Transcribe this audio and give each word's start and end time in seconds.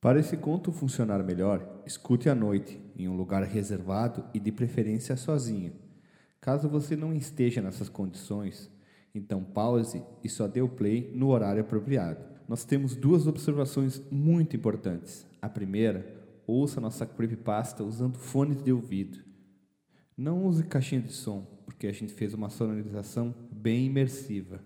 Para 0.00 0.18
esse 0.18 0.34
conto 0.34 0.72
funcionar 0.72 1.22
melhor, 1.22 1.82
escute 1.84 2.30
à 2.30 2.34
noite, 2.34 2.80
em 2.96 3.06
um 3.06 3.14
lugar 3.14 3.42
reservado 3.42 4.24
e 4.32 4.40
de 4.40 4.50
preferência 4.50 5.14
sozinho. 5.14 5.74
Caso 6.40 6.70
você 6.70 6.96
não 6.96 7.12
esteja 7.12 7.60
nessas 7.60 7.90
condições, 7.90 8.70
então 9.14 9.44
pause 9.44 10.02
e 10.24 10.28
só 10.28 10.48
dê 10.48 10.62
o 10.62 10.68
play 10.70 11.12
no 11.14 11.28
horário 11.28 11.60
apropriado. 11.60 12.24
Nós 12.48 12.64
temos 12.64 12.96
duas 12.96 13.26
observações 13.26 14.00
muito 14.10 14.56
importantes. 14.56 15.26
A 15.42 15.50
primeira, 15.50 16.06
ouça 16.46 16.80
nossa 16.80 17.04
creepypasta 17.04 17.84
usando 17.84 18.16
fones 18.16 18.62
de 18.62 18.72
ouvido. 18.72 19.18
Não 20.16 20.46
use 20.46 20.64
caixinha 20.64 21.02
de 21.02 21.12
som, 21.12 21.46
porque 21.66 21.86
a 21.86 21.92
gente 21.92 22.14
fez 22.14 22.32
uma 22.32 22.48
sonorização 22.48 23.34
bem 23.52 23.84
imersiva. 23.84 24.62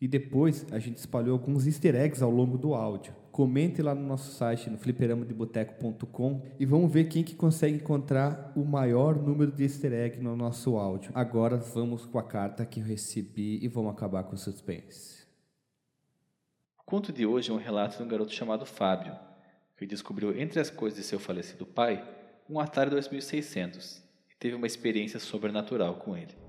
E 0.00 0.08
depois 0.08 0.64
a 0.72 0.78
gente 0.78 0.96
espalhou 0.96 1.34
alguns 1.34 1.66
easter 1.66 1.94
eggs 1.94 2.24
ao 2.24 2.30
longo 2.30 2.56
do 2.56 2.72
áudio. 2.72 3.20
Comente 3.32 3.80
lá 3.80 3.94
no 3.94 4.06
nosso 4.06 4.30
site, 4.32 4.68
no 4.68 4.76
fliperamadeboteco.com 4.76 6.42
e 6.60 6.66
vamos 6.66 6.92
ver 6.92 7.04
quem 7.04 7.24
que 7.24 7.34
consegue 7.34 7.76
encontrar 7.76 8.52
o 8.54 8.62
maior 8.62 9.16
número 9.16 9.50
de 9.50 9.62
easter 9.62 9.90
egg 9.94 10.20
no 10.20 10.36
nosso 10.36 10.76
áudio. 10.76 11.10
Agora 11.14 11.56
vamos 11.56 12.04
com 12.04 12.18
a 12.18 12.22
carta 12.22 12.66
que 12.66 12.80
eu 12.80 12.84
recebi 12.84 13.58
e 13.64 13.68
vamos 13.68 13.90
acabar 13.90 14.24
com 14.24 14.34
o 14.34 14.38
suspense. 14.38 15.26
O 16.78 16.84
conto 16.84 17.10
de 17.10 17.24
hoje 17.24 17.50
é 17.50 17.54
um 17.54 17.56
relato 17.56 17.96
de 17.96 18.02
um 18.02 18.08
garoto 18.08 18.32
chamado 18.32 18.66
Fábio, 18.66 19.16
que 19.78 19.86
descobriu 19.86 20.38
entre 20.38 20.60
as 20.60 20.68
coisas 20.68 20.98
de 20.98 21.04
seu 21.04 21.18
falecido 21.18 21.64
pai 21.64 22.06
um 22.50 22.60
Atari 22.60 22.90
2600 22.90 24.02
e 24.30 24.36
teve 24.38 24.54
uma 24.54 24.66
experiência 24.66 25.18
sobrenatural 25.18 25.94
com 25.94 26.14
ele. 26.14 26.41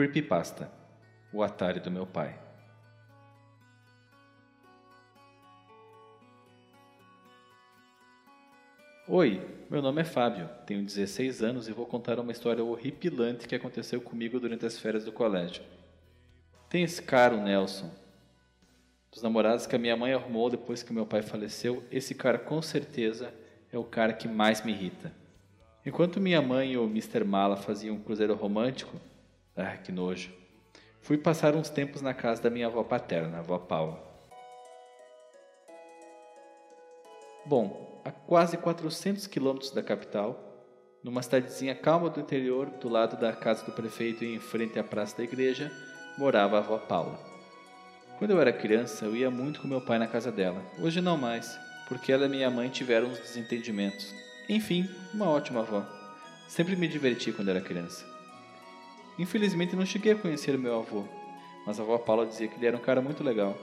Creepypasta 0.00 0.72
O 1.30 1.42
Atari 1.42 1.78
do 1.78 1.90
meu 1.90 2.06
pai. 2.06 2.34
Oi, 9.06 9.46
meu 9.68 9.82
nome 9.82 10.00
é 10.00 10.04
Fábio, 10.04 10.48
tenho 10.64 10.82
16 10.82 11.42
anos 11.42 11.68
e 11.68 11.72
vou 11.72 11.84
contar 11.84 12.18
uma 12.18 12.32
história 12.32 12.64
horripilante 12.64 13.46
que 13.46 13.54
aconteceu 13.54 14.00
comigo 14.00 14.40
durante 14.40 14.64
as 14.64 14.78
férias 14.78 15.04
do 15.04 15.12
colégio. 15.12 15.62
Tem 16.70 16.82
esse 16.82 17.02
cara, 17.02 17.34
o 17.34 17.42
Nelson. 17.42 17.90
Dos 19.12 19.22
namorados 19.22 19.66
que 19.66 19.76
a 19.76 19.78
minha 19.78 19.98
mãe 19.98 20.14
arrumou 20.14 20.48
depois 20.48 20.82
que 20.82 20.94
meu 20.94 21.04
pai 21.04 21.20
faleceu, 21.20 21.84
esse 21.90 22.14
cara 22.14 22.38
com 22.38 22.62
certeza 22.62 23.34
é 23.70 23.76
o 23.76 23.84
cara 23.84 24.14
que 24.14 24.26
mais 24.26 24.64
me 24.64 24.72
irrita. 24.72 25.12
Enquanto 25.84 26.18
minha 26.18 26.40
mãe 26.40 26.72
e 26.72 26.78
o 26.78 26.84
Mr. 26.84 27.22
Mala 27.22 27.58
faziam 27.58 27.96
um 27.96 28.00
cruzeiro 28.00 28.34
romântico, 28.34 28.98
ah, 29.62 29.76
que 29.76 29.92
nojo. 29.92 30.30
Fui 31.00 31.16
passar 31.16 31.54
uns 31.54 31.70
tempos 31.70 32.02
na 32.02 32.12
casa 32.12 32.42
da 32.42 32.50
minha 32.50 32.66
avó 32.66 32.82
paterna, 32.82 33.38
a 33.38 33.40
avó 33.40 33.58
Paula. 33.58 34.10
Bom, 37.44 38.00
a 38.04 38.10
quase 38.10 38.56
400 38.56 39.26
quilômetros 39.26 39.70
da 39.70 39.82
capital, 39.82 40.38
numa 41.02 41.22
cidadezinha 41.22 41.74
calma 41.74 42.10
do 42.10 42.20
interior, 42.20 42.66
do 42.70 42.88
lado 42.88 43.16
da 43.16 43.32
casa 43.32 43.64
do 43.64 43.72
prefeito 43.72 44.24
e 44.24 44.34
em 44.34 44.38
frente 44.38 44.78
à 44.78 44.84
praça 44.84 45.16
da 45.16 45.24
igreja, 45.24 45.72
morava 46.18 46.56
a 46.56 46.60
avó 46.60 46.78
Paula. 46.78 47.18
Quando 48.18 48.32
eu 48.32 48.40
era 48.40 48.52
criança, 48.52 49.06
eu 49.06 49.16
ia 49.16 49.30
muito 49.30 49.62
com 49.62 49.68
meu 49.68 49.80
pai 49.80 49.98
na 49.98 50.06
casa 50.06 50.30
dela. 50.30 50.62
Hoje 50.78 51.00
não 51.00 51.16
mais, 51.16 51.58
porque 51.88 52.12
ela 52.12 52.26
e 52.26 52.28
minha 52.28 52.50
mãe 52.50 52.68
tiveram 52.68 53.08
uns 53.08 53.18
desentendimentos. 53.18 54.14
Enfim, 54.48 54.88
uma 55.14 55.30
ótima 55.30 55.60
avó. 55.60 55.84
Sempre 56.46 56.76
me 56.76 56.86
diverti 56.86 57.32
quando 57.32 57.48
era 57.48 57.60
criança. 57.60 58.04
Infelizmente 59.20 59.76
não 59.76 59.84
cheguei 59.84 60.12
a 60.12 60.16
conhecer 60.16 60.56
meu 60.56 60.78
avô, 60.78 61.04
mas 61.66 61.78
a 61.78 61.82
avó 61.82 61.98
Paula 61.98 62.24
dizia 62.24 62.48
que 62.48 62.56
ele 62.56 62.66
era 62.66 62.76
um 62.78 62.80
cara 62.80 63.02
muito 63.02 63.22
legal. 63.22 63.54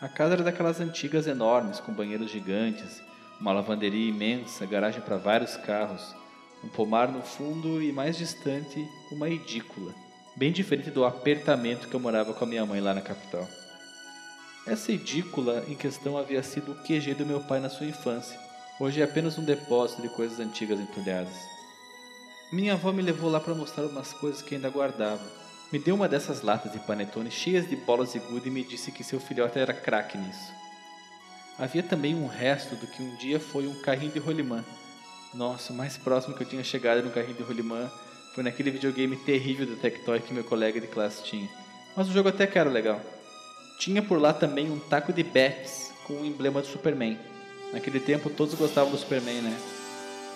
A 0.00 0.08
casa 0.08 0.34
era 0.34 0.44
daquelas 0.44 0.80
antigas 0.80 1.26
enormes, 1.26 1.80
com 1.80 1.92
banheiros 1.92 2.30
gigantes, 2.30 3.02
uma 3.40 3.52
lavanderia 3.52 4.08
imensa, 4.08 4.64
garagem 4.64 5.00
para 5.00 5.16
vários 5.16 5.56
carros, 5.56 6.14
um 6.62 6.68
pomar 6.68 7.08
no 7.08 7.20
fundo 7.20 7.82
e 7.82 7.90
mais 7.90 8.16
distante, 8.16 8.88
uma 9.10 9.28
edícula, 9.28 9.92
bem 10.36 10.52
diferente 10.52 10.88
do 10.88 11.04
apertamento 11.04 11.88
que 11.88 11.94
eu 11.94 12.00
morava 12.00 12.32
com 12.32 12.44
a 12.44 12.48
minha 12.48 12.64
mãe 12.64 12.80
lá 12.80 12.94
na 12.94 13.00
capital. 13.00 13.44
Essa 14.64 14.92
edícula 14.92 15.64
em 15.66 15.74
questão 15.74 16.16
havia 16.16 16.44
sido 16.44 16.70
o 16.70 16.82
QG 16.84 17.14
do 17.14 17.26
meu 17.26 17.40
pai 17.40 17.58
na 17.58 17.68
sua 17.68 17.86
infância. 17.86 18.38
Hoje 18.78 19.00
é 19.00 19.04
apenas 19.04 19.36
um 19.36 19.44
depósito 19.44 20.00
de 20.00 20.08
coisas 20.10 20.38
antigas 20.38 20.78
entulhadas. 20.78 21.57
Minha 22.50 22.72
avó 22.72 22.92
me 22.92 23.02
levou 23.02 23.30
lá 23.30 23.38
para 23.38 23.54
mostrar 23.54 23.84
umas 23.84 24.14
coisas 24.14 24.40
que 24.40 24.54
ainda 24.54 24.70
guardava. 24.70 25.20
Me 25.70 25.78
deu 25.78 25.94
uma 25.94 26.08
dessas 26.08 26.40
latas 26.40 26.72
de 26.72 26.78
panetone 26.78 27.30
cheias 27.30 27.68
de 27.68 27.76
bolas 27.76 28.14
de 28.14 28.18
gude 28.18 28.48
e 28.48 28.50
me 28.50 28.64
disse 28.64 28.90
que 28.90 29.04
seu 29.04 29.20
filhote 29.20 29.58
era 29.58 29.74
craque 29.74 30.16
nisso. 30.16 30.50
Havia 31.58 31.82
também 31.82 32.14
um 32.14 32.26
resto 32.26 32.74
do 32.74 32.86
que 32.86 33.02
um 33.02 33.16
dia 33.16 33.38
foi 33.38 33.66
um 33.66 33.74
carrinho 33.82 34.12
de 34.12 34.18
rolimã. 34.18 34.64
Nossa, 35.34 35.74
o 35.74 35.76
mais 35.76 35.98
próximo 35.98 36.34
que 36.34 36.42
eu 36.42 36.48
tinha 36.48 36.64
chegado 36.64 37.02
no 37.02 37.10
carrinho 37.10 37.36
de 37.36 37.42
rolimã 37.42 37.90
foi 38.34 38.42
naquele 38.42 38.70
videogame 38.70 39.14
terrível 39.14 39.66
do 39.66 39.76
Tectoy 39.76 40.20
que 40.20 40.32
meu 40.32 40.44
colega 40.44 40.80
de 40.80 40.86
classe 40.86 41.22
tinha. 41.24 41.50
Mas 41.94 42.08
o 42.08 42.12
jogo 42.12 42.30
até 42.30 42.46
que 42.46 42.58
era 42.58 42.70
legal. 42.70 42.98
Tinha 43.78 44.02
por 44.02 44.18
lá 44.18 44.32
também 44.32 44.70
um 44.70 44.78
taco 44.78 45.12
de 45.12 45.22
bats 45.22 45.92
com 46.06 46.14
o 46.14 46.24
emblema 46.24 46.62
do 46.62 46.66
Superman. 46.66 47.18
Naquele 47.74 48.00
tempo 48.00 48.30
todos 48.30 48.54
gostavam 48.54 48.90
do 48.90 48.96
Superman, 48.96 49.42
né? 49.42 49.77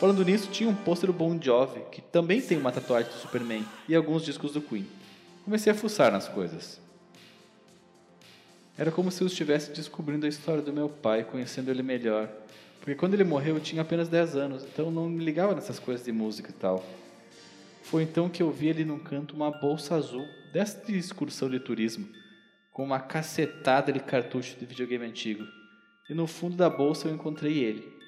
Falando 0.03 0.25
nisso, 0.25 0.51
tinha 0.51 0.69
um 0.69 0.75
pôster 0.75 1.07
do 1.07 1.13
Bon 1.13 1.41
Jovi, 1.41 1.81
que 1.93 2.01
também 2.01 2.41
tem 2.41 2.59
uma 2.59 2.73
tatuagem 2.73 3.09
do 3.09 3.19
Superman, 3.19 3.65
e 3.89 3.95
alguns 3.95 4.25
discos 4.25 4.53
do 4.53 4.61
Queen. 4.61 4.85
Comecei 5.45 5.71
a 5.71 5.77
fuçar 5.77 6.11
nas 6.11 6.27
coisas. 6.27 6.81
Era 8.77 8.91
como 8.91 9.13
se 9.13 9.23
eu 9.23 9.29
estivesse 9.29 9.71
descobrindo 9.71 10.27
a 10.27 10.29
história 10.29 10.61
do 10.61 10.73
meu 10.73 10.89
pai, 10.89 11.23
conhecendo 11.23 11.71
ele 11.71 11.85
melhor. 11.85 12.29
Porque 12.81 12.97
quando 12.97 13.15
ele 13.15 13.23
morreu 13.23 13.55
eu 13.55 13.61
tinha 13.61 13.83
apenas 13.83 14.09
10 14.09 14.35
anos, 14.35 14.65
então 14.65 14.91
não 14.91 15.09
me 15.09 15.25
ligava 15.25 15.55
nessas 15.55 15.79
coisas 15.79 16.05
de 16.05 16.11
música 16.11 16.51
e 16.51 16.55
tal. 16.55 16.85
Foi 17.85 18.03
então 18.03 18.29
que 18.29 18.43
eu 18.43 18.51
vi 18.51 18.71
ali 18.71 18.85
num 18.85 18.99
canto 18.99 19.37
uma 19.37 19.53
bolsa 19.53 19.95
azul, 19.95 20.27
dessa 20.53 20.85
de 20.85 20.99
excursão 20.99 21.49
de 21.49 21.61
turismo, 21.61 22.09
com 22.73 22.83
uma 22.83 22.99
cacetada 22.99 23.93
de 23.93 24.01
cartuchos 24.01 24.59
de 24.59 24.67
videogame 24.67 25.07
antigo. 25.07 25.45
E 26.11 26.13
no 26.13 26.27
fundo 26.27 26.57
da 26.57 26.69
bolsa 26.69 27.07
eu 27.07 27.15
encontrei 27.15 27.63
ele, 27.63 28.02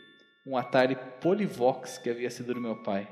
um 0.46 0.56
Atari 0.56 0.96
Polyvox 1.20 1.99
que 1.99 2.11
havia 2.11 2.31
sido 2.31 2.52
do 2.52 2.61
meu 2.61 2.82
pai. 2.82 3.08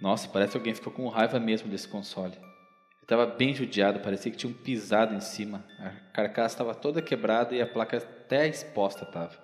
Nossa, 0.00 0.28
parece 0.28 0.52
que 0.52 0.58
alguém 0.58 0.74
ficou 0.74 0.92
com 0.92 1.08
raiva 1.08 1.38
mesmo 1.38 1.68
desse 1.68 1.86
console. 1.86 2.34
Ele 2.34 3.02
estava 3.02 3.26
bem 3.26 3.54
judiado, 3.54 4.00
parecia 4.00 4.32
que 4.32 4.38
tinha 4.38 4.50
um 4.50 4.54
pisado 4.54 5.14
em 5.14 5.20
cima. 5.20 5.64
A 5.78 5.90
carcaça 6.12 6.54
estava 6.54 6.74
toda 6.74 7.02
quebrada 7.02 7.54
e 7.54 7.62
a 7.62 7.66
placa 7.66 7.98
até 7.98 8.48
exposta 8.48 9.04
estava. 9.04 9.36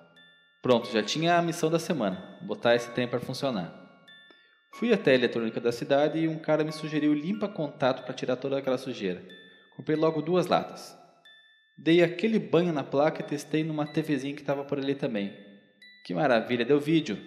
Pronto, 0.61 0.91
já 0.91 1.03
tinha 1.03 1.37
a 1.37 1.43
missão 1.43 1.71
da 1.71 1.79
semana, 1.79 2.39
botar 2.43 2.75
esse 2.75 2.91
trem 2.91 3.07
para 3.07 3.21
funcionar. 3.21 3.73
Fui 4.73 4.93
até 4.93 5.13
a 5.13 5.15
eletrônica 5.15 5.61
da 5.61 5.71
cidade 5.71 6.19
e 6.19 6.29
um 6.29 6.39
cara 6.39 6.65
me 6.65 6.73
sugeriu 6.73 7.15
limpa 7.15 7.49
contato 7.49 8.05
para 8.05 8.15
tirar 8.15 8.37
toda 8.37 8.59
aquela 8.59 8.79
sujeira. 8.79 9.23
Comprei 9.77 9.97
logo 9.97 10.21
duas 10.21 10.47
latas. 10.47 10.97
Dei 11.77 12.03
aquele 12.03 12.41
banho 12.41 12.73
na 12.73 12.83
placa 12.83 13.23
e 13.23 13.25
testei 13.25 13.63
numa 13.63 13.87
TVzinha 13.87 14.35
que 14.35 14.41
estava 14.41 14.65
por 14.65 14.79
ali 14.79 14.97
também. 14.97 15.48
Que 16.09 16.15
maravilha, 16.15 16.65
deu 16.65 16.81
vídeo. 16.81 17.19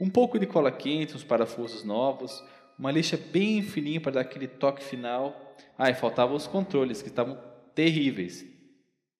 Um 0.00 0.08
pouco 0.08 0.38
de 0.38 0.46
cola 0.46 0.72
quente, 0.72 1.14
uns 1.14 1.22
parafusos 1.22 1.84
novos, 1.84 2.42
uma 2.78 2.90
lixa 2.90 3.18
bem 3.18 3.60
fininha 3.60 4.00
para 4.00 4.12
dar 4.12 4.20
aquele 4.22 4.48
toque 4.48 4.82
final 4.82 5.54
Ah, 5.76 5.90
e 5.90 5.94
faltavam 5.94 6.34
os 6.34 6.46
controles, 6.46 7.02
que 7.02 7.08
estavam 7.08 7.38
terríveis. 7.74 8.42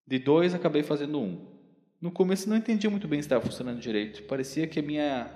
De 0.07 0.19
dois, 0.19 0.55
acabei 0.55 0.83
fazendo 0.83 1.21
um. 1.21 1.47
No 2.01 2.11
começo 2.11 2.49
não 2.49 2.57
entendia 2.57 2.89
muito 2.89 3.07
bem 3.07 3.21
se 3.21 3.27
estava 3.27 3.45
funcionando 3.45 3.79
direito. 3.81 4.23
Parecia 4.23 4.67
que 4.67 4.81
a 4.81 4.83
minha 4.83 5.31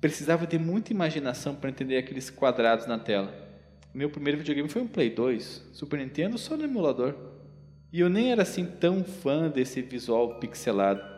precisava 0.00 0.46
de 0.46 0.58
muita 0.58 0.90
imaginação 0.90 1.54
para 1.54 1.68
entender 1.68 1.98
aqueles 1.98 2.30
quadrados 2.30 2.86
na 2.86 2.98
tela. 2.98 3.30
Meu 3.92 4.08
primeiro 4.08 4.38
videogame 4.38 4.70
foi 4.70 4.80
um 4.80 4.88
Play 4.88 5.10
2, 5.10 5.68
Super 5.74 5.98
Nintendo 5.98 6.38
só 6.38 6.56
no 6.56 6.64
emulador. 6.64 7.14
E 7.92 8.00
eu 8.00 8.08
nem 8.08 8.32
era 8.32 8.40
assim 8.40 8.64
tão 8.64 9.04
fã 9.04 9.50
desse 9.50 9.82
visual 9.82 10.40
pixelado. 10.40 11.15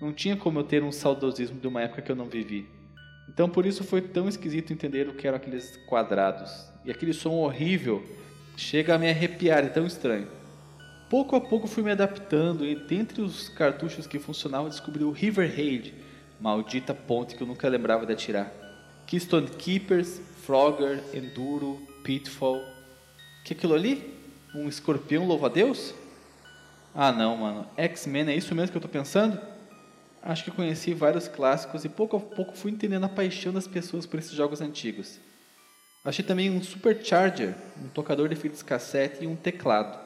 Não 0.00 0.12
tinha 0.12 0.36
como 0.36 0.58
eu 0.58 0.64
ter 0.64 0.82
um 0.82 0.92
saudosismo 0.92 1.58
de 1.58 1.66
uma 1.66 1.82
época 1.82 2.02
que 2.02 2.12
eu 2.12 2.16
não 2.16 2.26
vivi. 2.26 2.68
Então 3.28 3.48
por 3.48 3.66
isso 3.66 3.82
foi 3.82 4.00
tão 4.00 4.28
esquisito 4.28 4.72
entender 4.72 5.08
o 5.08 5.14
que 5.14 5.26
eram 5.26 5.36
aqueles 5.36 5.76
quadrados. 5.88 6.68
E 6.84 6.90
aquele 6.90 7.12
som 7.12 7.32
horrível 7.32 8.04
chega 8.56 8.94
a 8.94 8.98
me 8.98 9.08
arrepiar, 9.08 9.64
é 9.64 9.68
tão 9.68 9.86
estranho. 9.86 10.28
Pouco 11.08 11.36
a 11.36 11.40
pouco 11.40 11.66
fui 11.66 11.82
me 11.82 11.90
adaptando 11.90 12.64
e 12.64 12.74
dentre 12.74 13.22
os 13.22 13.48
cartuchos 13.48 14.06
que 14.06 14.18
funcionavam 14.18 14.68
descobri 14.68 15.04
o 15.04 15.10
River 15.10 15.48
Raid, 15.48 15.94
maldita 16.40 16.92
ponte 16.92 17.36
que 17.36 17.42
eu 17.42 17.46
nunca 17.46 17.68
lembrava 17.68 18.04
de 18.04 18.12
atirar. 18.12 18.52
Keystone 19.06 19.48
Keepers, 19.48 20.20
Frogger, 20.42 21.02
Enduro, 21.14 21.80
Pitfall. 22.02 22.60
Que 23.44 23.52
aquilo 23.52 23.74
ali? 23.74 24.14
Um 24.54 24.68
escorpião 24.68 25.26
louva-a-Deus? 25.26 25.94
Ah 26.94 27.12
não, 27.12 27.36
mano. 27.36 27.66
X-Men 27.76 28.28
é 28.30 28.34
isso 28.34 28.54
mesmo 28.54 28.72
que 28.72 28.78
eu 28.78 28.82
tô 28.82 28.88
pensando? 28.88 29.38
Acho 30.28 30.42
que 30.42 30.50
conheci 30.50 30.92
vários 30.92 31.28
clássicos 31.28 31.84
e 31.84 31.88
pouco 31.88 32.16
a 32.16 32.20
pouco 32.20 32.56
fui 32.56 32.72
entendendo 32.72 33.04
a 33.04 33.08
paixão 33.08 33.52
das 33.52 33.68
pessoas 33.68 34.06
por 34.06 34.18
esses 34.18 34.32
jogos 34.32 34.60
antigos. 34.60 35.20
Achei 36.04 36.24
também 36.24 36.50
um 36.50 36.60
Supercharger, 36.60 37.54
um 37.80 37.86
tocador 37.86 38.28
de 38.28 38.34
fitas 38.34 38.60
cassete 38.60 39.22
e 39.22 39.26
um 39.28 39.36
teclado. 39.36 39.96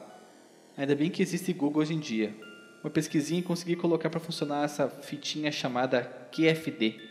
Ainda 0.77 0.95
bem 0.95 1.09
que 1.09 1.23
existe 1.23 1.51
Google 1.51 1.81
hoje 1.81 1.95
em 1.95 1.99
dia. 1.99 2.35
Uma 2.83 2.91
pesquisinha 2.91 3.39
e 3.39 3.43
consegui 3.43 3.75
colocar 3.75 4.11
para 4.11 4.19
funcionar 4.19 4.63
essa 4.63 4.87
fitinha 4.87 5.51
chamada 5.51 6.03
QFD. 6.31 7.10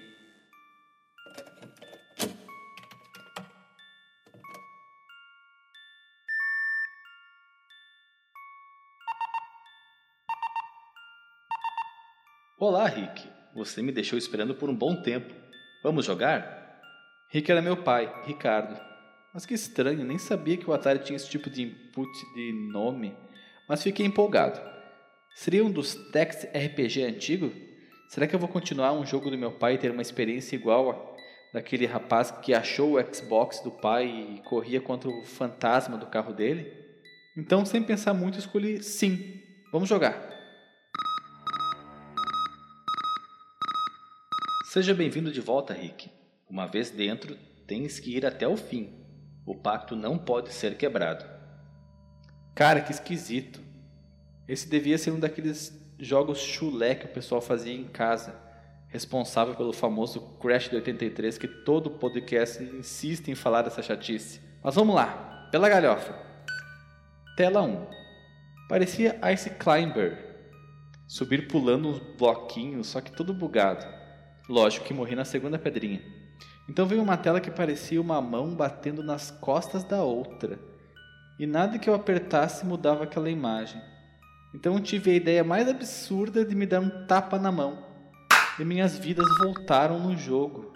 Olá, 12.62 12.86
Rick. 12.86 13.26
Você 13.54 13.80
me 13.80 13.90
deixou 13.90 14.18
esperando 14.18 14.54
por 14.54 14.68
um 14.68 14.74
bom 14.74 15.00
tempo. 15.00 15.34
Vamos 15.82 16.04
jogar? 16.04 16.78
Rick 17.30 17.50
era 17.50 17.62
meu 17.62 17.78
pai, 17.78 18.12
Ricardo. 18.26 18.78
Mas 19.32 19.46
que 19.46 19.54
estranho, 19.54 20.04
nem 20.04 20.18
sabia 20.18 20.58
que 20.58 20.68
o 20.68 20.74
Atari 20.74 20.98
tinha 20.98 21.16
esse 21.16 21.30
tipo 21.30 21.48
de 21.48 21.62
input 21.62 22.10
de 22.34 22.52
nome 22.70 23.16
mas 23.66 23.82
fiquei 23.82 24.04
empolgado. 24.04 24.60
Seria 25.34 25.64
um 25.64 25.70
dos 25.70 25.94
text 26.12 26.44
RPG 26.54 27.02
antigo? 27.02 27.50
Será 28.10 28.26
que 28.26 28.34
eu 28.34 28.38
vou 28.38 28.48
continuar 28.48 28.92
um 28.92 29.06
jogo 29.06 29.30
do 29.30 29.38
meu 29.38 29.52
pai 29.52 29.76
e 29.76 29.78
ter 29.78 29.90
uma 29.90 30.02
experiência 30.02 30.54
igual 30.54 30.90
a 30.90 31.54
daquele 31.54 31.86
rapaz 31.86 32.30
que 32.30 32.52
achou 32.52 32.98
o 32.98 33.14
Xbox 33.14 33.60
do 33.60 33.70
pai 33.70 34.06
e 34.06 34.42
corria 34.42 34.82
contra 34.82 35.08
o 35.08 35.24
fantasma 35.24 35.96
do 35.96 36.04
carro 36.04 36.34
dele? 36.34 36.70
Então, 37.34 37.64
sem 37.64 37.82
pensar 37.82 38.12
muito, 38.12 38.38
escolhi 38.38 38.82
sim. 38.82 39.40
Vamos 39.72 39.88
jogar. 39.88 40.39
Seja 44.72 44.94
bem-vindo 44.94 45.32
de 45.32 45.40
volta, 45.40 45.75
Rick. 45.75 46.08
Uma 46.49 46.64
vez 46.64 46.93
dentro, 46.93 47.37
tens 47.67 47.99
que 47.99 48.17
ir 48.17 48.25
até 48.25 48.46
o 48.46 48.56
fim. 48.56 49.05
O 49.44 49.52
pacto 49.52 49.96
não 49.96 50.17
pode 50.17 50.52
ser 50.52 50.76
quebrado. 50.76 51.25
Cara, 52.55 52.81
que 52.81 52.93
esquisito. 52.93 53.61
Esse 54.46 54.69
devia 54.69 54.96
ser 54.96 55.11
um 55.11 55.19
daqueles 55.19 55.76
jogos 55.99 56.38
chulé 56.38 56.94
que 56.94 57.06
o 57.06 57.12
pessoal 57.12 57.40
fazia 57.40 57.75
em 57.75 57.82
casa, 57.82 58.40
responsável 58.87 59.56
pelo 59.56 59.72
famoso 59.72 60.20
Crash 60.38 60.69
de 60.69 60.76
83 60.76 61.37
que 61.37 61.49
todo 61.49 61.90
podcast 61.90 62.62
insiste 62.62 63.26
em 63.28 63.34
falar 63.34 63.62
dessa 63.62 63.82
chatice. 63.82 64.40
Mas 64.62 64.76
vamos 64.76 64.94
lá, 64.94 65.49
pela 65.50 65.69
galhofa. 65.69 66.14
Tela 67.37 67.61
1. 67.62 67.87
Parecia 68.69 69.19
Ice 69.32 69.50
Climber. 69.50 70.17
Subir 71.08 71.49
pulando 71.49 71.88
uns 71.88 71.99
bloquinhos, 72.17 72.87
só 72.87 73.00
que 73.00 73.11
tudo 73.11 73.34
bugado. 73.34 73.99
Lógico 74.50 74.85
que 74.85 74.93
morri 74.93 75.14
na 75.14 75.25
segunda 75.25 75.61
pedrinha. 75.61 76.02
Então 76.69 76.85
veio 76.85 77.00
uma 77.00 77.17
tela 77.17 77.41
que 77.41 77.52
parecia 77.52 78.00
uma 78.00 78.20
mão 78.20 78.52
batendo 78.52 79.00
nas 79.00 79.31
costas 79.31 79.85
da 79.85 80.02
outra 80.02 80.58
e 81.38 81.47
nada 81.47 81.79
que 81.79 81.88
eu 81.88 81.94
apertasse 81.94 82.67
mudava 82.67 83.05
aquela 83.05 83.31
imagem. 83.31 83.81
Então 84.52 84.81
tive 84.81 85.12
a 85.12 85.14
ideia 85.14 85.44
mais 85.44 85.69
absurda 85.69 86.44
de 86.44 86.56
me 86.56 86.67
dar 86.67 86.81
um 86.81 87.06
tapa 87.06 87.38
na 87.38 87.52
mão. 87.52 87.87
E 88.58 88.64
minhas 88.64 88.99
vidas 88.99 89.29
voltaram 89.38 90.00
no 90.00 90.17
jogo. 90.17 90.75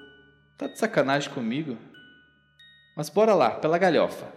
Tá 0.57 0.69
de 0.69 0.79
sacanagem 0.79 1.31
comigo? 1.31 1.77
Mas 2.97 3.09
bora 3.09 3.35
lá, 3.35 3.51
pela 3.51 3.77
galhofa. 3.77 4.33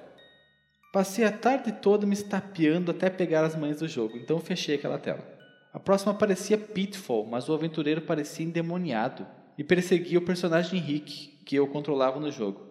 Passei 0.91 1.23
a 1.23 1.31
tarde 1.31 1.73
toda 1.73 2.07
me 2.07 2.13
estapeando 2.13 2.89
até 2.89 3.07
pegar 3.07 3.45
as 3.45 3.55
manhas 3.55 3.81
do 3.81 3.87
jogo, 3.87 4.17
então 4.17 4.39
fechei 4.39 4.73
aquela 4.73 4.97
tela. 4.97 5.36
A 5.77 5.79
próxima 5.79 6.11
parecia 6.11 6.57
Pitfall, 6.57 7.27
mas 7.27 7.47
o 7.47 7.53
aventureiro 7.53 8.01
parecia 8.01 8.43
endemoniado 8.43 9.27
e 9.55 9.63
perseguia 9.63 10.17
o 10.17 10.23
personagem 10.23 10.79
Rick, 10.79 11.37
que 11.45 11.55
eu 11.55 11.67
controlava 11.67 12.19
no 12.19 12.31
jogo. 12.31 12.61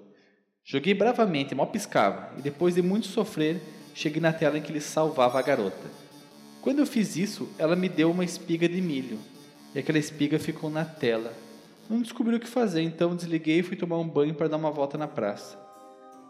Joguei 0.64 0.93
bravamente, 0.93 1.55
mal 1.55 1.69
piscava, 1.69 2.32
e 2.37 2.43
depois 2.43 2.75
de 2.75 2.82
muito 2.82 3.06
sofrer, 3.06 3.62
cheguei 3.94 4.20
na 4.20 4.32
tela 4.32 4.58
em 4.58 4.61
que 4.61 4.73
ele 4.73 4.81
salvava 4.81 5.38
a 5.38 5.43
garota. 5.43 5.88
Quando 6.61 6.81
eu 6.81 6.87
fiz 6.87 7.14
isso, 7.14 7.49
ela 7.61 7.76
me 7.76 7.88
deu 7.88 8.11
uma 8.11 8.25
espiga 8.25 8.69
de 8.69 8.82
milho, 8.82 9.20
e 9.73 9.79
aquela 9.79 9.99
espiga 9.99 10.37
ficou 10.41 10.69
na 10.69 10.85
tela. 10.85 11.32
Não 11.88 12.02
descobri 12.02 12.35
o 12.35 12.41
que 12.41 12.49
fazer, 12.49 12.82
então 12.82 13.14
desliguei 13.14 13.61
e 13.61 13.62
fui 13.62 13.76
tomar 13.76 13.99
um 13.99 14.09
banho 14.09 14.35
para 14.35 14.49
dar 14.49 14.56
uma 14.56 14.73
volta 14.73 14.99
na 14.99 15.06
praça. 15.06 15.56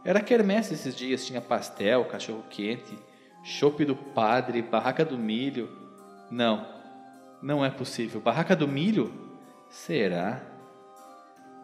Era 0.05 0.21
quermesse 0.21 0.75
esses 0.75 0.95
dias, 0.95 1.25
tinha 1.25 1.41
pastel, 1.41 2.05
cachorro 2.05 2.45
quente, 2.51 2.99
chope 3.43 3.87
do 3.87 3.97
padre, 3.97 4.61
barraca 4.61 5.07
do 5.07 5.17
milho. 5.17 5.86
Não, 6.31 6.67
não 7.43 7.65
é 7.65 7.71
possível. 7.71 8.21
Barraca 8.21 8.57
do 8.57 8.67
milho? 8.67 9.13
Será? 9.69 10.43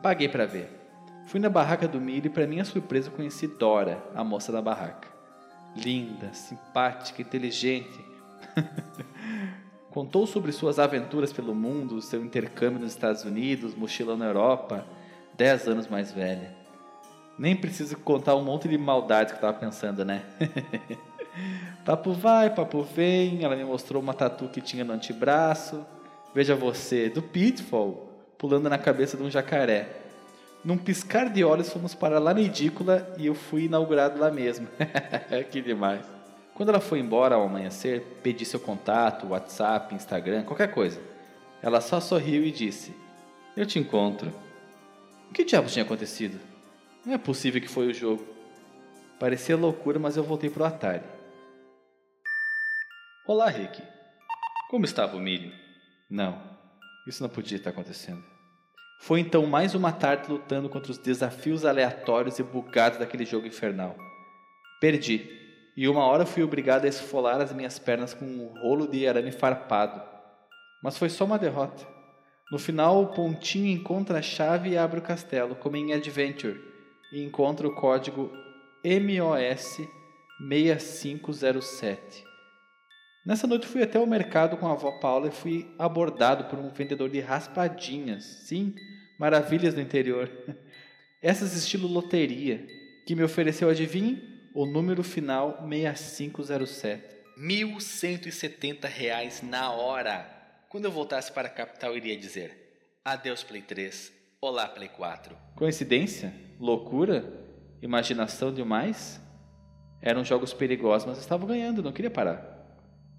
Paguei 0.02 0.28
para 0.28 0.46
ver. 0.46 0.80
Fui 1.26 1.40
na 1.40 1.48
barraca 1.48 1.86
do 1.86 2.00
milho 2.00 2.26
e, 2.26 2.30
para 2.30 2.46
minha 2.46 2.64
surpresa, 2.64 3.10
conheci 3.10 3.46
Dora, 3.46 4.02
a 4.14 4.24
moça 4.24 4.50
da 4.52 4.60
barraca. 4.60 5.08
Linda, 5.76 6.32
simpática, 6.32 7.22
inteligente. 7.22 8.04
Contou 9.90 10.26
sobre 10.26 10.52
suas 10.52 10.78
aventuras 10.78 11.32
pelo 11.32 11.54
mundo, 11.54 12.00
seu 12.00 12.24
intercâmbio 12.24 12.80
nos 12.80 12.92
Estados 12.92 13.24
Unidos, 13.24 13.74
mochilão 13.74 14.16
na 14.16 14.26
Europa, 14.26 14.86
dez 15.34 15.68
anos 15.68 15.86
mais 15.86 16.10
velha. 16.10 16.54
Nem 17.38 17.56
preciso 17.56 17.96
contar 17.98 18.34
um 18.34 18.42
monte 18.44 18.68
de 18.68 18.76
maldades 18.76 19.32
que 19.32 19.38
estava 19.38 19.56
pensando, 19.56 20.04
né? 20.04 20.22
papo 21.84 22.12
vai, 22.12 22.50
papo 22.54 22.82
vem. 22.82 23.44
Ela 23.44 23.56
me 23.56 23.64
mostrou 23.64 24.02
uma 24.02 24.14
tatu 24.14 24.48
que 24.48 24.60
tinha 24.60 24.84
no 24.84 24.92
antebraço. 24.92 25.84
Veja 26.34 26.54
você, 26.54 27.10
do 27.10 27.20
Pitfall, 27.20 28.10
pulando 28.38 28.68
na 28.68 28.78
cabeça 28.78 29.16
de 29.16 29.22
um 29.22 29.30
jacaré. 29.30 29.88
Num 30.64 30.78
piscar 30.78 31.28
de 31.28 31.42
olhos 31.42 31.70
fomos 31.70 31.94
para 31.94 32.18
edícula 32.40 33.12
e 33.18 33.26
eu 33.26 33.34
fui 33.34 33.64
inaugurado 33.64 34.18
lá 34.18 34.30
mesmo. 34.30 34.68
que 35.50 35.60
demais. 35.60 36.04
Quando 36.54 36.68
ela 36.68 36.80
foi 36.80 37.00
embora 37.00 37.34
ao 37.34 37.42
amanhecer, 37.42 38.18
pedi 38.22 38.44
seu 38.44 38.60
contato, 38.60 39.28
WhatsApp, 39.28 39.94
Instagram, 39.94 40.44
qualquer 40.44 40.72
coisa. 40.72 41.00
Ela 41.62 41.80
só 41.80 41.98
sorriu 42.00 42.44
e 42.44 42.50
disse: 42.50 42.94
Eu 43.56 43.66
te 43.66 43.78
encontro. 43.78 44.32
O 45.30 45.32
que 45.32 45.44
diabos 45.44 45.72
tinha 45.72 45.84
acontecido? 45.84 46.38
Não 47.04 47.14
é 47.14 47.18
possível 47.18 47.60
que 47.60 47.68
foi 47.68 47.88
o 47.88 47.94
jogo. 47.94 48.24
Parecia 49.18 49.56
loucura, 49.56 49.98
mas 49.98 50.16
eu 50.16 50.22
voltei 50.22 50.50
para 50.50 50.62
o 50.62 50.66
Atari. 50.66 51.02
Olá, 53.24 53.48
Rick. 53.48 53.80
Como 54.68 54.84
estava 54.84 55.16
o 55.16 55.20
milho? 55.20 55.52
Não, 56.10 56.42
isso 57.06 57.22
não 57.22 57.30
podia 57.30 57.56
estar 57.56 57.70
acontecendo. 57.70 58.20
Foi 59.00 59.20
então 59.20 59.46
mais 59.46 59.76
uma 59.76 59.92
tarde 59.92 60.28
lutando 60.28 60.68
contra 60.68 60.90
os 60.90 60.98
desafios 60.98 61.64
aleatórios 61.64 62.40
e 62.40 62.42
bugados 62.42 62.98
daquele 62.98 63.24
jogo 63.24 63.46
infernal. 63.46 63.96
Perdi, 64.80 65.30
e 65.76 65.86
uma 65.86 66.04
hora 66.04 66.26
fui 66.26 66.42
obrigado 66.42 66.84
a 66.84 66.88
esfolar 66.88 67.40
as 67.40 67.52
minhas 67.52 67.78
pernas 67.78 68.12
com 68.12 68.24
um 68.24 68.60
rolo 68.60 68.88
de 68.88 69.06
arame 69.06 69.30
farpado. 69.30 70.02
Mas 70.82 70.98
foi 70.98 71.08
só 71.08 71.24
uma 71.24 71.38
derrota. 71.38 71.86
No 72.50 72.58
final, 72.58 73.04
o 73.04 73.14
pontinho 73.14 73.68
encontra 73.68 74.18
a 74.18 74.22
chave 74.22 74.70
e 74.70 74.76
abre 74.76 74.98
o 74.98 75.02
castelo, 75.02 75.54
como 75.54 75.76
em 75.76 75.92
Adventure, 75.92 76.60
e 77.12 77.22
encontra 77.22 77.68
o 77.68 77.74
código 77.76 78.32
MOS 78.84 79.78
6507. 80.40 82.31
Nessa 83.24 83.46
noite 83.46 83.68
fui 83.68 83.82
até 83.82 84.00
o 84.00 84.06
mercado 84.06 84.56
com 84.56 84.66
a 84.66 84.72
avó 84.72 84.90
Paula 84.98 85.28
e 85.28 85.32
fui 85.32 85.72
abordado 85.78 86.44
por 86.46 86.58
um 86.58 86.70
vendedor 86.70 87.08
de 87.08 87.20
raspadinhas. 87.20 88.24
Sim, 88.24 88.74
maravilhas 89.16 89.74
do 89.74 89.80
interior. 89.80 90.28
Essas 91.22 91.54
estilo 91.54 91.86
loteria, 91.86 92.66
que 93.06 93.14
me 93.14 93.22
ofereceu, 93.22 93.68
adivinhe, 93.68 94.20
o 94.52 94.66
número 94.66 95.04
final 95.04 95.64
6507. 95.68 97.12
1.170 97.38 98.84
reais 98.88 99.40
na 99.40 99.70
hora. 99.70 100.28
Quando 100.68 100.86
eu 100.86 100.90
voltasse 100.90 101.30
para 101.30 101.46
a 101.46 101.50
capital, 101.50 101.96
iria 101.96 102.16
dizer: 102.16 102.98
Adeus, 103.04 103.44
Play 103.44 103.62
3. 103.62 104.12
Olá, 104.40 104.66
Play 104.66 104.88
4. 104.88 105.36
Coincidência? 105.54 106.34
Loucura? 106.58 107.24
Imaginação 107.80 108.52
demais? 108.52 109.20
Eram 110.00 110.24
jogos 110.24 110.52
perigosos, 110.52 111.06
mas 111.06 111.18
estava 111.18 111.46
ganhando, 111.46 111.82
não 111.82 111.92
queria 111.92 112.10
parar. 112.10 112.51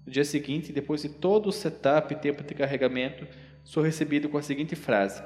No 0.06 0.12
dia 0.12 0.24
seguinte, 0.24 0.72
depois 0.72 1.02
de 1.02 1.08
todo 1.08 1.48
o 1.48 1.52
setup 1.52 2.12
e 2.12 2.16
tempo 2.16 2.42
de 2.42 2.54
carregamento, 2.54 3.26
sou 3.64 3.82
recebido 3.82 4.28
com 4.28 4.36
a 4.36 4.42
seguinte 4.42 4.76
frase: 4.76 5.22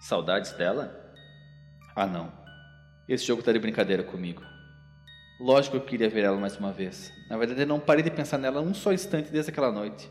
Saudades 0.00 0.52
dela? 0.52 1.14
Ah, 1.94 2.06
não. 2.06 2.32
Esse 3.08 3.24
jogo 3.24 3.42
tá 3.42 3.52
de 3.52 3.58
brincadeira 3.58 4.02
comigo. 4.02 4.42
Lógico 5.40 5.76
que 5.76 5.82
eu 5.82 5.88
queria 5.88 6.10
ver 6.10 6.24
ela 6.24 6.36
mais 6.36 6.56
uma 6.56 6.72
vez. 6.72 7.12
Na 7.28 7.36
verdade, 7.36 7.62
eu 7.62 7.66
não 7.66 7.80
parei 7.80 8.02
de 8.02 8.10
pensar 8.10 8.38
nela 8.38 8.60
um 8.60 8.74
só 8.74 8.92
instante 8.92 9.30
desde 9.30 9.50
aquela 9.50 9.72
noite. 9.72 10.10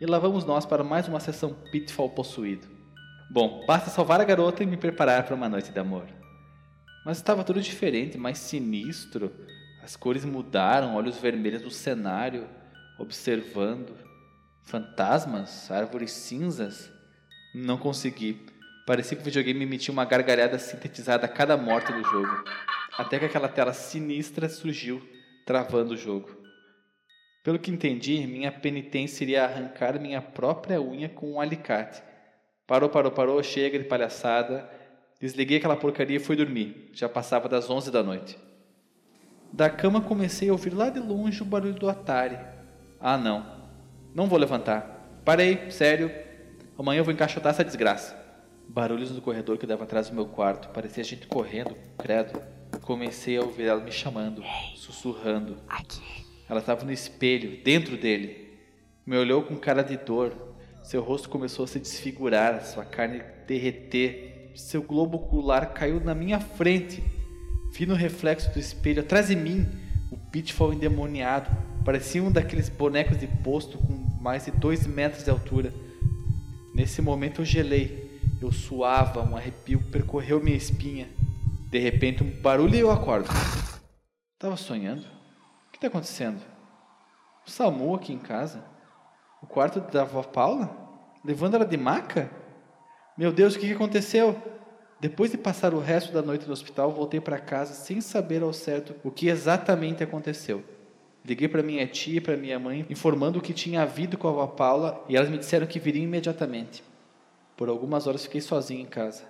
E 0.00 0.06
lá 0.06 0.18
vamos 0.18 0.44
nós 0.44 0.66
para 0.66 0.82
mais 0.82 1.06
uma 1.08 1.20
sessão 1.20 1.54
Pitfall 1.70 2.10
possuído. 2.10 2.66
Bom, 3.30 3.64
basta 3.66 3.90
salvar 3.90 4.20
a 4.20 4.24
garota 4.24 4.62
e 4.62 4.66
me 4.66 4.76
preparar 4.76 5.24
para 5.24 5.34
uma 5.34 5.48
noite 5.48 5.72
de 5.72 5.78
amor. 5.78 6.06
Mas 7.04 7.18
estava 7.18 7.44
tudo 7.44 7.60
diferente, 7.60 8.16
mais 8.18 8.38
sinistro. 8.38 9.32
As 9.84 9.96
cores 9.96 10.24
mudaram, 10.24 10.94
olhos 10.94 11.18
vermelhos 11.18 11.60
do 11.60 11.70
cenário, 11.70 12.48
observando. 12.98 13.94
Fantasmas, 14.62 15.70
árvores 15.70 16.10
cinzas. 16.10 16.90
Não 17.54 17.76
consegui. 17.76 18.46
Parecia 18.86 19.14
que 19.14 19.20
o 19.20 19.24
videogame 19.26 19.62
emitia 19.62 19.92
uma 19.92 20.06
gargalhada 20.06 20.58
sintetizada 20.58 21.26
a 21.26 21.28
cada 21.28 21.54
morte 21.58 21.92
do 21.92 22.02
jogo. 22.02 22.44
Até 22.96 23.18
que 23.18 23.26
aquela 23.26 23.46
tela 23.46 23.74
sinistra 23.74 24.48
surgiu, 24.48 25.06
travando 25.44 25.92
o 25.92 25.98
jogo. 25.98 26.34
Pelo 27.42 27.58
que 27.58 27.70
entendi, 27.70 28.26
minha 28.26 28.50
penitência 28.50 29.18
seria 29.18 29.44
arrancar 29.44 30.00
minha 30.00 30.22
própria 30.22 30.80
unha 30.80 31.10
com 31.10 31.32
um 31.32 31.40
alicate. 31.40 32.02
Parou, 32.66 32.88
parou, 32.88 33.12
parou, 33.12 33.42
chega 33.42 33.78
de 33.78 33.84
palhaçada. 33.84 34.66
Desliguei 35.20 35.58
aquela 35.58 35.76
porcaria 35.76 36.16
e 36.16 36.20
fui 36.20 36.36
dormir. 36.36 36.88
Já 36.94 37.06
passava 37.06 37.50
das 37.50 37.68
11 37.68 37.90
da 37.90 38.02
noite. 38.02 38.38
Da 39.54 39.70
cama 39.70 40.00
comecei 40.00 40.48
a 40.48 40.52
ouvir 40.52 40.74
lá 40.74 40.90
de 40.90 40.98
longe 40.98 41.40
o 41.40 41.44
barulho 41.44 41.74
do 41.74 41.88
Atari. 41.88 42.36
Ah, 43.00 43.16
não. 43.16 43.46
Não 44.12 44.26
vou 44.26 44.36
levantar. 44.36 45.20
Parei, 45.24 45.70
sério. 45.70 46.10
Amanhã 46.76 46.98
eu 46.98 47.04
vou 47.04 47.14
encaixotar 47.14 47.50
essa 47.50 47.64
desgraça. 47.64 48.20
Barulhos 48.68 49.12
no 49.12 49.20
corredor 49.20 49.56
que 49.56 49.64
dava 49.64 49.84
atrás 49.84 50.08
do 50.08 50.14
meu 50.16 50.26
quarto. 50.26 50.70
Parecia 50.70 51.04
gente 51.04 51.28
correndo, 51.28 51.76
credo. 51.96 52.42
Comecei 52.82 53.36
a 53.36 53.42
ouvir 53.42 53.66
ela 53.66 53.80
me 53.80 53.92
chamando, 53.92 54.42
sussurrando. 54.74 55.56
Ela 56.50 56.58
estava 56.58 56.84
no 56.84 56.90
espelho, 56.90 57.62
dentro 57.62 57.96
dele. 57.96 58.58
Me 59.06 59.16
olhou 59.16 59.44
com 59.44 59.54
cara 59.54 59.84
de 59.84 59.96
dor. 59.96 60.32
Seu 60.82 61.00
rosto 61.00 61.28
começou 61.28 61.64
a 61.64 61.68
se 61.68 61.78
desfigurar, 61.78 62.64
sua 62.64 62.84
carne 62.84 63.22
derreter. 63.46 64.50
Seu 64.56 64.82
globo 64.82 65.18
ocular 65.18 65.72
caiu 65.72 66.00
na 66.00 66.12
minha 66.12 66.40
frente. 66.40 67.04
Vi 67.76 67.86
no 67.86 67.94
reflexo 67.94 68.52
do 68.52 68.60
espelho 68.60 69.02
atrás 69.02 69.26
de 69.26 69.34
mim 69.34 69.66
o 70.08 70.16
Pitfall 70.16 70.72
endemoniado. 70.72 71.50
Parecia 71.84 72.22
um 72.22 72.30
daqueles 72.30 72.68
bonecos 72.68 73.18
de 73.18 73.26
posto 73.26 73.78
com 73.78 73.92
mais 74.20 74.44
de 74.44 74.52
dois 74.52 74.86
metros 74.86 75.24
de 75.24 75.30
altura. 75.30 75.74
Nesse 76.72 77.02
momento 77.02 77.40
eu 77.40 77.44
gelei. 77.44 78.20
Eu 78.40 78.52
suava, 78.52 79.28
um 79.28 79.36
arrepio 79.36 79.82
percorreu 79.90 80.40
minha 80.40 80.56
espinha. 80.56 81.08
De 81.68 81.80
repente, 81.80 82.22
um 82.22 82.30
barulho 82.40 82.76
e 82.76 82.78
eu 82.78 82.92
acordo. 82.92 83.28
Estava 84.34 84.56
sonhando? 84.56 85.02
O 85.02 85.72
que 85.72 85.78
está 85.78 85.88
acontecendo? 85.88 86.40
O 87.44 87.50
Samu 87.50 87.96
aqui 87.96 88.12
em 88.12 88.18
casa? 88.18 88.64
O 89.42 89.48
quarto 89.48 89.80
da 89.80 90.02
avó 90.02 90.22
Paula? 90.22 90.70
Levando 91.24 91.54
ela 91.56 91.66
de 91.66 91.76
maca? 91.76 92.30
Meu 93.18 93.32
Deus, 93.32 93.56
o 93.56 93.58
que 93.58 93.72
aconteceu? 93.72 94.40
Depois 95.04 95.30
de 95.30 95.36
passar 95.36 95.74
o 95.74 95.80
resto 95.80 96.14
da 96.14 96.22
noite 96.22 96.46
no 96.46 96.54
hospital, 96.54 96.90
voltei 96.90 97.20
para 97.20 97.38
casa 97.38 97.74
sem 97.74 98.00
saber 98.00 98.42
ao 98.42 98.54
certo 98.54 98.94
o 99.04 99.10
que 99.10 99.28
exatamente 99.28 100.02
aconteceu. 100.02 100.64
Liguei 101.22 101.46
para 101.46 101.62
minha 101.62 101.86
tia 101.86 102.16
e 102.16 102.20
para 102.22 102.38
minha 102.38 102.58
mãe, 102.58 102.86
informando 102.88 103.38
o 103.38 103.42
que 103.42 103.52
tinha 103.52 103.82
havido 103.82 104.16
com 104.16 104.28
a 104.28 104.30
avó 104.30 104.46
Paula, 104.46 105.04
e 105.06 105.14
elas 105.14 105.28
me 105.28 105.36
disseram 105.36 105.66
que 105.66 105.78
viriam 105.78 106.04
imediatamente. 106.04 106.82
Por 107.54 107.68
algumas 107.68 108.06
horas 108.06 108.24
fiquei 108.24 108.40
sozinho 108.40 108.80
em 108.80 108.86
casa. 108.86 109.24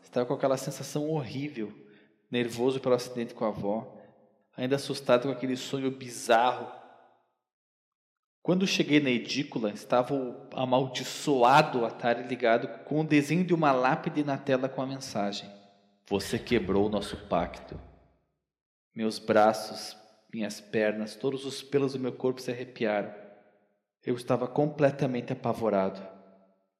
Estava 0.00 0.24
com 0.24 0.34
aquela 0.34 0.56
sensação 0.56 1.10
horrível, 1.10 1.72
nervoso 2.30 2.78
pelo 2.78 2.94
acidente 2.94 3.34
com 3.34 3.44
a 3.44 3.48
avó, 3.48 3.92
ainda 4.56 4.76
assustado 4.76 5.24
com 5.24 5.32
aquele 5.32 5.56
sonho 5.56 5.90
bizarro. 5.90 6.68
Quando 8.42 8.66
cheguei 8.66 9.00
na 9.00 9.10
edícula, 9.10 9.70
estava 9.70 10.14
o 10.14 10.48
amaldiçoado 10.54 11.84
Atari 11.84 12.26
ligado 12.26 12.68
com 12.84 13.00
o 13.00 13.06
desenho 13.06 13.44
de 13.44 13.52
uma 13.52 13.70
lápide 13.70 14.24
na 14.24 14.38
tela 14.38 14.68
com 14.68 14.80
a 14.80 14.86
mensagem: 14.86 15.48
Você 16.08 16.38
quebrou 16.38 16.86
o 16.86 16.90
nosso 16.90 17.16
pacto. 17.28 17.78
Meus 18.94 19.18
braços, 19.18 19.96
minhas 20.32 20.60
pernas, 20.60 21.14
todos 21.14 21.44
os 21.44 21.62
pelos 21.62 21.92
do 21.92 21.98
meu 21.98 22.12
corpo 22.12 22.40
se 22.40 22.50
arrepiaram. 22.50 23.14
Eu 24.04 24.14
estava 24.14 24.48
completamente 24.48 25.32
apavorado. 25.32 26.00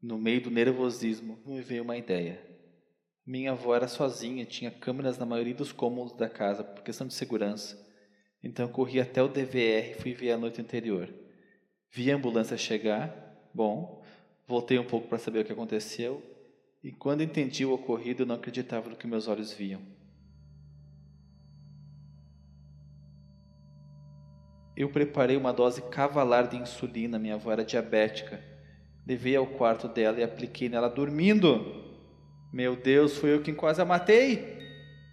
No 0.03 0.17
meio 0.17 0.41
do 0.41 0.51
nervosismo, 0.51 1.39
me 1.45 1.61
veio 1.61 1.83
uma 1.83 1.97
ideia. 1.97 2.43
Minha 3.27 3.53
avó 3.53 3.77
era 3.77 3.87
sozinha, 3.87 4.47
tinha 4.47 4.71
câmeras 4.71 5.19
na 5.19 5.27
maioria 5.27 5.55
dos 5.55 5.73
cômodos 5.73 6.15
da 6.15 6.29
casa 6.29 6.65
por 6.65 6.83
questão 6.83 7.07
de 7.07 7.13
segurança. 7.13 7.79
Então 8.43 8.67
corri 8.67 8.99
até 8.99 9.23
o 9.23 9.29
DVR 9.29 9.91
e 9.91 9.95
fui 10.01 10.15
ver 10.15 10.33
a 10.33 10.39
noite 10.39 10.59
anterior. 10.59 11.13
Vi 11.93 12.11
a 12.11 12.17
ambulância 12.17 12.57
chegar, 12.57 13.13
bom, 13.53 14.03
voltei 14.47 14.79
um 14.79 14.87
pouco 14.87 15.09
para 15.09 15.19
saber 15.19 15.41
o 15.41 15.45
que 15.45 15.53
aconteceu, 15.53 16.23
e 16.83 16.93
quando 16.93 17.23
entendi 17.23 17.65
o 17.65 17.73
ocorrido, 17.73 18.25
não 18.25 18.37
acreditava 18.37 18.89
no 18.89 18.97
que 18.97 19.07
meus 19.07 19.27
olhos 19.27 19.53
viam. 19.53 19.81
Eu 24.77 24.89
preparei 24.89 25.37
uma 25.37 25.53
dose 25.53 25.83
cavalar 25.83 26.49
de 26.49 26.57
insulina, 26.57 27.19
minha 27.19 27.35
avó 27.35 27.53
era 27.53 27.65
diabética. 27.65 28.43
Levei 29.07 29.37
ao 29.37 29.47
quarto 29.47 29.89
dela 29.89 30.21
e 30.21 30.23
apliquei 30.23 30.69
nela 30.71 30.89
dormindo. 30.89 31.85
Meu 32.53 32.77
Deus, 32.77 33.17
foi 33.19 33.35
eu 33.35 33.43
quem 33.43 33.55
quase 33.55 33.83
a 33.83 33.85
matei. 33.85 34.59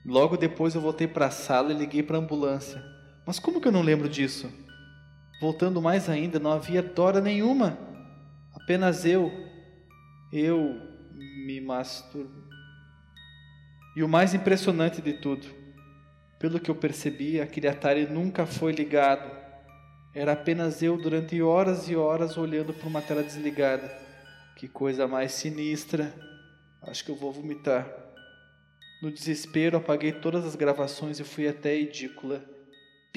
Logo 0.06 0.38
depois 0.38 0.74
eu 0.74 0.80
voltei 0.80 1.08
para 1.08 1.26
a 1.26 1.32
sala 1.32 1.74
e 1.74 1.78
liguei 1.78 2.02
para 2.02 2.16
a 2.18 2.22
ambulância. 2.22 2.82
Mas 3.26 3.40
como 3.40 3.60
que 3.60 3.68
eu 3.68 3.72
não 3.74 3.82
lembro 3.82 4.08
disso? 4.08 4.67
Voltando 5.40 5.82
mais 5.82 6.10
ainda, 6.10 6.40
não 6.40 6.52
havia 6.52 6.82
Dora 6.82 7.22
nenhuma. 7.22 7.78
Apenas 8.54 9.06
eu. 9.06 9.32
Eu 10.32 10.82
me 11.46 11.62
masturbo. 11.62 12.48
E 13.96 14.04
o 14.04 14.08
mais 14.08 14.34
impressionante 14.34 15.02
de 15.02 15.14
tudo, 15.14 15.48
pelo 16.40 16.60
que 16.60 16.70
eu 16.70 16.76
percebi, 16.76 17.42
aquele 17.42 17.68
Atari 17.68 18.06
nunca 18.06 18.46
foi 18.46 18.72
ligado. 18.72 19.30
Era 20.14 20.34
apenas 20.34 20.82
eu 20.84 20.98
durante 20.98 21.42
horas 21.42 21.88
e 21.90 21.96
horas 21.96 22.38
olhando 22.38 22.74
para 22.74 22.88
uma 22.88 23.02
tela 23.02 23.24
desligada. 23.24 23.92
Que 24.56 24.68
coisa 24.68 25.08
mais 25.08 25.32
sinistra. 25.32 26.14
Acho 26.82 27.06
que 27.06 27.12
eu 27.12 27.16
vou 27.16 27.32
vomitar. 27.32 27.88
No 29.02 29.12
desespero, 29.12 29.78
apaguei 29.78 30.12
todas 30.12 30.44
as 30.44 30.56
gravações 30.56 31.20
e 31.20 31.24
fui 31.24 31.48
até 31.48 31.70
a 31.70 31.76
edícula. 31.76 32.44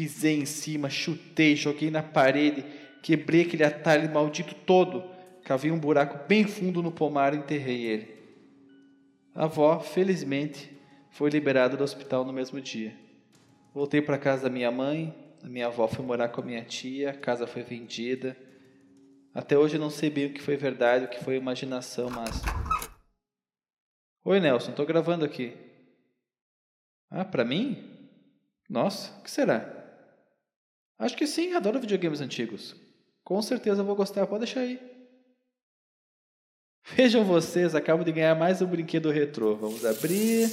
Pisei 0.00 0.40
em 0.40 0.46
cima, 0.46 0.88
chutei, 0.88 1.54
joguei 1.54 1.90
na 1.90 2.02
parede, 2.02 2.64
quebrei 3.02 3.42
aquele 3.42 3.64
atalho 3.64 4.10
maldito 4.10 4.54
todo. 4.54 5.04
Cavei 5.44 5.70
um 5.70 5.78
buraco 5.78 6.26
bem 6.26 6.46
fundo 6.46 6.82
no 6.82 6.90
pomar 6.90 7.34
e 7.34 7.36
enterrei 7.36 7.84
ele. 7.84 8.08
A 9.34 9.44
avó, 9.44 9.78
felizmente, 9.78 10.74
foi 11.10 11.28
liberada 11.28 11.76
do 11.76 11.84
hospital 11.84 12.24
no 12.24 12.32
mesmo 12.32 12.62
dia. 12.62 12.96
Voltei 13.74 14.00
para 14.00 14.16
casa 14.16 14.44
da 14.44 14.48
minha 14.48 14.70
mãe, 14.70 15.14
a 15.44 15.48
minha 15.50 15.66
avó 15.66 15.86
foi 15.86 16.02
morar 16.02 16.30
com 16.30 16.40
a 16.40 16.44
minha 16.46 16.64
tia, 16.64 17.10
a 17.10 17.14
casa 17.14 17.46
foi 17.46 17.62
vendida. 17.62 18.34
Até 19.34 19.58
hoje 19.58 19.76
eu 19.76 19.80
não 19.80 19.90
sei 19.90 20.08
bem 20.08 20.24
o 20.24 20.32
que 20.32 20.40
foi 20.40 20.56
verdade, 20.56 21.04
o 21.04 21.08
que 21.08 21.22
foi 21.22 21.36
imaginação, 21.36 22.08
mas 22.08 22.40
Oi, 24.24 24.40
Nelson, 24.40 24.70
estou 24.70 24.86
gravando 24.86 25.26
aqui. 25.26 25.54
Ah, 27.10 27.22
para 27.22 27.44
mim? 27.44 28.08
Nossa, 28.66 29.18
o 29.18 29.22
que 29.22 29.30
será? 29.30 29.79
Acho 31.00 31.16
que 31.16 31.26
sim, 31.26 31.54
adoro 31.54 31.80
videogames 31.80 32.20
antigos. 32.20 32.76
Com 33.24 33.40
certeza 33.40 33.82
vou 33.82 33.96
gostar, 33.96 34.26
pode 34.26 34.44
deixar 34.44 34.60
aí. 34.60 34.78
Vejam 36.94 37.24
vocês, 37.24 37.74
acabo 37.74 38.04
de 38.04 38.12
ganhar 38.12 38.34
mais 38.34 38.60
um 38.60 38.66
brinquedo 38.66 39.10
retrô. 39.10 39.56
Vamos 39.56 39.86
abrir. 39.86 40.50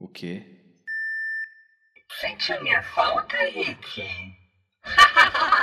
O 0.00 0.08
quê? 0.08 0.42
Sentiu 2.20 2.60
minha 2.64 2.82
falta, 2.82 3.36
Rick? 3.36 4.02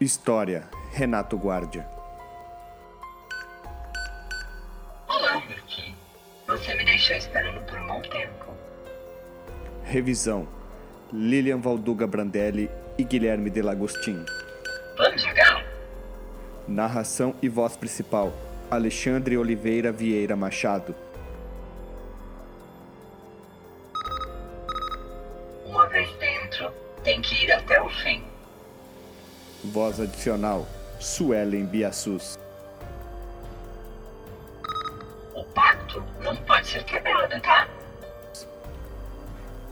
História, 0.00 0.66
Renato 0.92 1.36
Guardia. 1.36 1.86
Olá, 5.06 5.36
Rick. 5.46 5.94
Você 6.46 6.74
me 6.74 6.86
deixou 6.86 7.16
esperando 7.16 7.62
por 7.66 7.78
um 7.78 7.86
bom 7.86 8.00
tempo. 8.00 8.46
Revisão, 9.84 10.48
Lilian 11.12 11.58
Valduga 11.58 12.06
Brandelli 12.06 12.70
e 12.96 13.04
Guilherme 13.04 13.50
Delagostin. 13.50 14.24
Plano 14.96 15.16
de 15.16 15.34
galo? 15.34 15.64
Narração 16.66 17.34
e 17.42 17.48
voz 17.50 17.76
principal, 17.76 18.32
Alexandre 18.70 19.36
Oliveira 19.36 19.92
Vieira 19.92 20.34
Machado. 20.34 20.94
Voz 29.70 30.00
adicional, 30.00 30.66
Suelen 30.98 31.64
Biassus. 31.64 32.36
O 35.32 35.44
pacto 35.44 36.02
não 36.20 36.34
pode 36.34 36.66
ser 36.66 36.82
quebrado, 36.82 37.40
tá? 37.40 37.68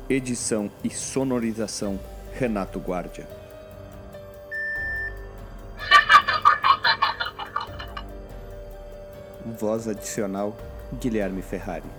Edição 0.09 0.71
e 0.85 0.91
sonorização, 0.91 1.99
Renato 2.33 2.79
Guardia. 2.79 3.27
Voz 9.59 9.89
adicional, 9.89 10.57
Guilherme 10.93 11.43
Ferrari. 11.43 11.91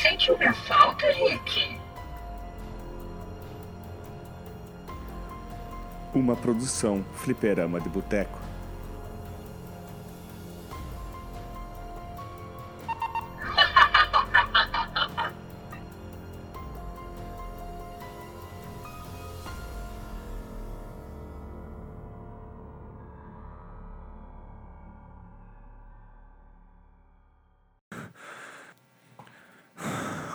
Sentiu 0.00 0.38
minha 0.38 0.54
falta, 0.54 1.12
Rick? 1.12 1.81
Uma 6.14 6.36
produção 6.36 7.02
Fliperama 7.14 7.80
de 7.80 7.88
Boteco. 7.88 8.38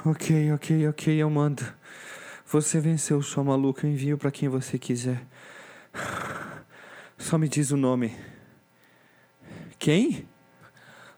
Ok, 0.09 0.53
ok, 0.53 0.87
ok, 0.87 1.21
eu 1.21 1.29
mando. 1.29 1.63
Você 2.45 2.79
venceu, 2.79 3.21
sua 3.21 3.43
maluca. 3.43 3.85
Envio 3.85 4.17
pra 4.17 4.31
quem 4.31 4.47
você 4.47 4.79
quiser. 4.79 5.21
Só 7.17 7.37
me 7.37 7.49
diz 7.49 7.71
o 7.71 7.77
nome. 7.77 8.15
Quem? 9.79 10.27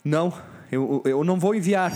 Não, 0.04 0.34
eu, 0.72 1.02
eu 1.06 1.24
não 1.24 1.40
vou 1.40 1.54
enviar. 1.54 1.92